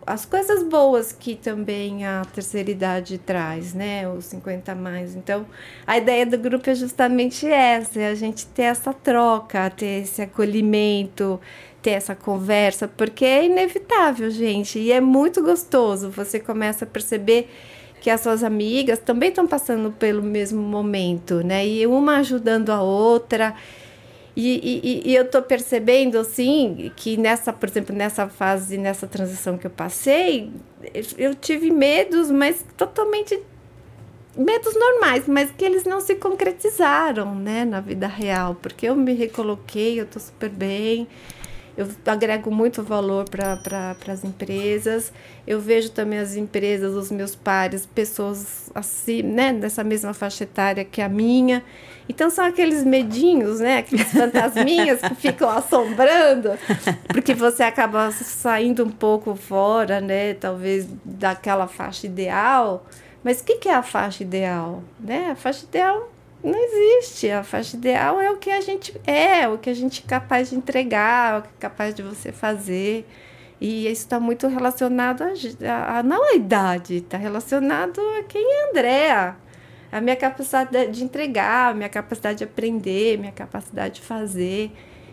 [0.09, 4.09] as coisas boas que também a terceira idade traz, né?
[4.09, 5.15] Os 50 mais.
[5.15, 5.45] Então,
[5.85, 10.23] a ideia do grupo é justamente essa, é a gente ter essa troca, ter esse
[10.23, 11.39] acolhimento,
[11.79, 16.09] ter essa conversa, porque é inevitável, gente, e é muito gostoso.
[16.09, 17.47] Você começa a perceber
[18.01, 21.67] que as suas amigas também estão passando pelo mesmo momento, né?
[21.67, 23.53] E uma ajudando a outra.
[24.41, 29.57] E, e, e, eu tô percebendo, assim, que nessa, por exemplo, nessa fase, nessa transição
[29.57, 30.49] que eu passei,
[31.17, 33.37] eu tive medos, mas totalmente
[34.37, 39.13] medos normais, mas que eles não se concretizaram, né, na vida real, porque eu me
[39.13, 41.05] recoloquei, eu tô super bem,
[41.79, 45.13] eu agrego muito valor para pra, as empresas.
[45.47, 50.83] Eu vejo também as empresas, os meus pares, pessoas assim, né, dessa mesma faixa etária
[50.83, 51.63] que a minha.
[52.09, 56.51] Então são aqueles medinhos, né, aqueles fantasminhas que ficam assombrando,
[57.07, 62.85] porque você acaba saindo um pouco fora, né, talvez daquela faixa ideal.
[63.23, 64.83] Mas o que, que é a faixa ideal?
[64.99, 65.29] Né?
[65.31, 66.11] A faixa ideal
[66.43, 67.29] não existe.
[67.29, 70.49] A faixa ideal é o que a gente é, o que a gente é capaz
[70.49, 73.07] de entregar, o que é capaz de você fazer.
[73.61, 78.69] E isso está muito relacionado a, a, não a idade, está relacionado a quem é
[78.69, 79.35] Andréa.
[79.91, 84.71] A minha capacidade de entregar, a minha capacidade de aprender, minha capacidade de fazer.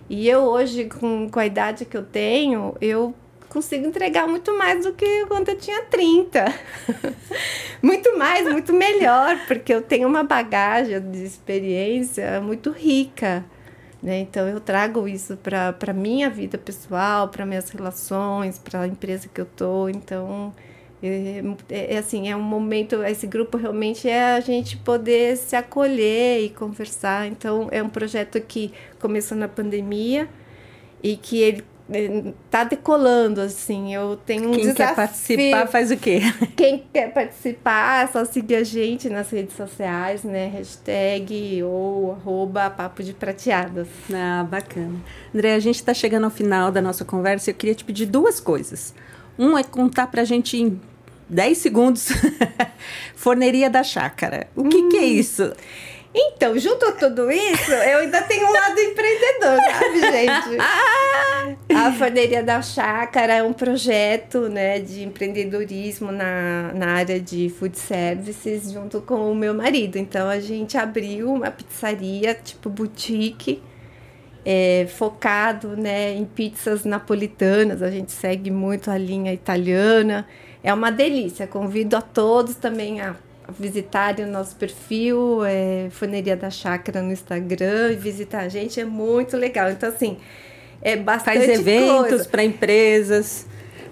[0.08, 3.14] E eu hoje, com, com a idade que eu tenho, eu
[3.48, 6.44] consigo entregar muito mais do que quando eu tinha 30.
[7.82, 13.44] muito mais, muito melhor, porque eu tenho uma bagagem de experiência muito rica.
[14.02, 14.20] Né?
[14.20, 19.28] Então, eu trago isso para a minha vida pessoal, para minhas relações, para a empresa
[19.28, 19.88] que eu estou.
[19.90, 20.54] Então,
[21.02, 25.54] é, é, é, assim, é um momento, esse grupo realmente é a gente poder se
[25.56, 27.26] acolher e conversar.
[27.26, 30.28] Então, é um projeto que começou na pandemia
[31.02, 31.64] e que ele
[32.50, 33.94] tá decolando, assim.
[33.94, 34.86] Eu tenho um Quem desafio.
[34.86, 36.20] quer participar faz o quê?
[36.56, 40.48] Quem quer participar é só seguir a gente nas redes sociais, né?
[40.48, 43.88] Hashtag ou arroba papo de prateadas.
[44.12, 45.00] Ah, bacana.
[45.34, 48.06] André, a gente está chegando ao final da nossa conversa e eu queria te pedir
[48.06, 48.94] duas coisas.
[49.38, 50.80] Um é contar pra gente em
[51.28, 52.08] 10 segundos
[53.14, 54.48] Forneria da Chácara.
[54.54, 54.88] O que, hum.
[54.88, 55.04] que é hum.
[55.04, 55.52] isso?
[56.18, 60.56] Então, junto a tudo isso, eu ainda tenho um lado empreendedor, sabe, gente?
[61.86, 67.78] A Forneria da Chácara é um projeto né, de empreendedorismo na, na área de food
[67.78, 69.96] services junto com o meu marido.
[69.96, 73.62] Então, a gente abriu uma pizzaria, tipo boutique,
[74.44, 77.80] é, focado né, em pizzas napolitanas.
[77.80, 80.26] A gente segue muito a linha italiana.
[80.64, 81.46] É uma delícia.
[81.46, 83.14] Convido a todos também a
[83.56, 85.88] visitarem o nosso perfil, é,
[86.34, 89.70] da Chácara no Instagram, e visitar a gente, é muito legal.
[89.70, 90.18] Então, assim,
[90.82, 93.46] é bastante Faz eventos para empresas.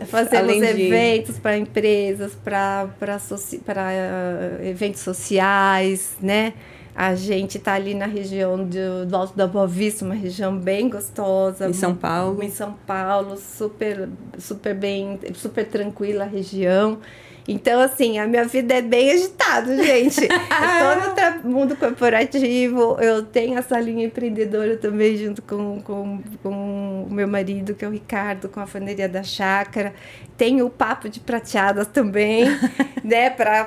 [0.07, 1.41] Fazemos eventos de...
[1.41, 6.53] para empresas, para uh, eventos sociais, né?
[6.95, 10.89] A gente está ali na região do, do Alto da Boa Vista, uma região bem
[10.89, 11.68] gostosa.
[11.68, 12.41] Em São Paulo.
[12.41, 14.09] Em São Paulo, super,
[14.39, 16.99] super bem, super tranquila a região.
[17.47, 20.22] Então, assim, a minha vida é bem agitada, gente.
[20.22, 27.07] eu tô no mundo corporativo, eu tenho essa linha empreendedora também, junto com, com, com
[27.09, 29.92] o meu marido, que é o Ricardo, com a Faneria da Chácara.
[30.38, 32.47] Tenho o Papo de Prateadas também,
[33.05, 33.64] né, para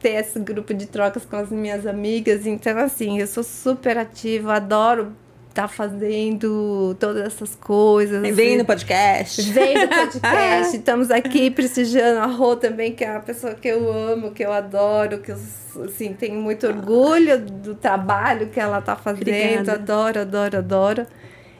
[0.00, 2.46] ter esse grupo de trocas com as minhas amigas.
[2.46, 5.14] Então, assim, eu sou super ativa, adoro
[5.52, 8.22] tá fazendo todas essas coisas.
[8.34, 9.42] Vem no podcast.
[9.50, 10.76] Vem no podcast.
[10.76, 14.52] Estamos aqui prestigiando a Rô também, que é uma pessoa que eu amo, que eu
[14.52, 15.38] adoro, que eu
[15.84, 19.22] assim, tenho muito orgulho do trabalho que ela tá fazendo.
[19.22, 19.72] Obrigada.
[19.74, 21.06] Adoro, adoro, adoro.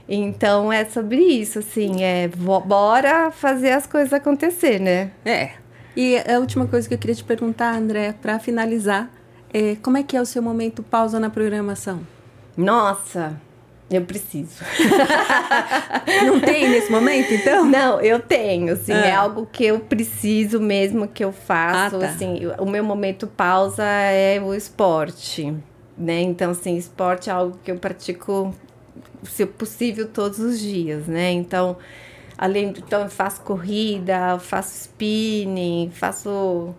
[0.09, 5.13] Então é sobre isso, assim, é bora fazer as coisas acontecer, né?
[5.25, 5.51] É.
[5.97, 9.09] E a última coisa que eu queria te perguntar, André, para finalizar,
[9.53, 12.01] é como é que é o seu momento pausa na programação?
[12.57, 13.41] Nossa,
[13.91, 14.63] eu preciso.
[16.25, 17.65] Não tem nesse momento, então?
[17.65, 19.07] Não, eu tenho, assim, ah.
[19.07, 22.07] é algo que eu preciso mesmo que eu faço, ah, tá.
[22.07, 25.53] assim, o meu momento pausa é o esporte,
[25.99, 26.21] né?
[26.21, 28.55] Então, assim, esporte é algo que eu pratico,
[29.25, 31.33] se possível, todos os dias, né?
[31.33, 31.77] Então,
[32.39, 36.73] além, então eu faço corrida, faço spinning, faço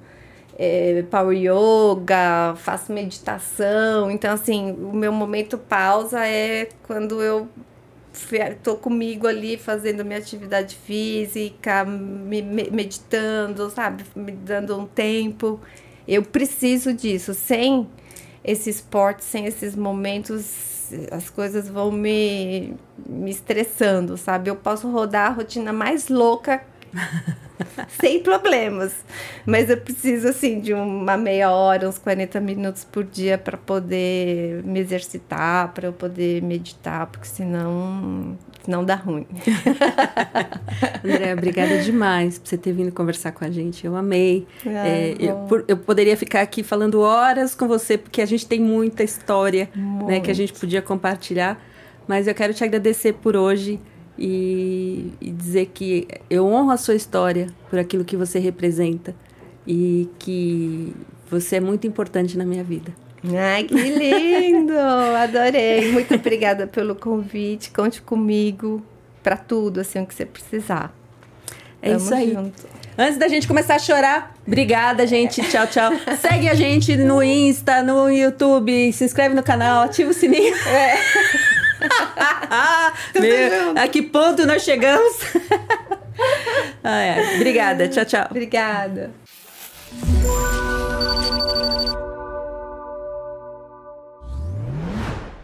[0.64, 4.12] é, power yoga, faço meditação.
[4.12, 7.50] Então, assim, o meu momento pausa é quando eu
[8.62, 14.04] tô comigo ali fazendo minha atividade física, me, me, meditando, sabe?
[14.16, 15.60] Me dando um tempo.
[16.08, 17.34] Eu preciso disso.
[17.34, 17.90] Sem
[18.44, 24.52] esse esporte, sem esses momentos, as coisas vão me, me estressando, sabe?
[24.52, 26.64] Eu posso rodar a rotina mais louca
[28.00, 28.94] sem problemas.
[29.46, 34.64] Mas eu preciso, assim, de uma meia hora, uns 40 minutos por dia para poder
[34.64, 38.38] me exercitar, para eu poder meditar, porque senão
[38.68, 39.26] não dá ruim.
[41.04, 43.86] André, obrigada demais por você ter vindo conversar com a gente.
[43.86, 44.48] Eu amei.
[44.66, 48.60] Ah, é, eu, eu, poderia ficar aqui falando horas com você, porque a gente tem
[48.60, 51.60] muita história né, que a gente podia compartilhar.
[52.08, 53.80] Mas eu quero te agradecer por hoje
[54.18, 59.16] e, e dizer que eu honro a sua história por aquilo que você representa
[59.66, 60.94] e que
[61.30, 62.92] você é muito importante na minha vida.
[63.36, 64.74] Ai, que lindo!
[65.18, 65.92] Adorei.
[65.92, 67.72] Muito obrigada pelo convite.
[67.72, 68.84] Conte comigo
[69.22, 70.94] para tudo, assim, o que você precisar.
[71.82, 72.34] É Tamo isso aí.
[72.34, 72.82] Junto.
[72.98, 75.42] Antes da gente começar a chorar, obrigada, gente.
[75.50, 75.92] Tchau, tchau.
[76.20, 80.56] Segue a gente no Insta, no YouTube, se inscreve no canal, ativa o sininho.
[80.56, 80.96] É.
[83.20, 85.14] Meu, a que ponto nós chegamos?
[86.84, 87.36] ah, é.
[87.36, 88.28] Obrigada, tchau, tchau.
[88.30, 89.12] Obrigada.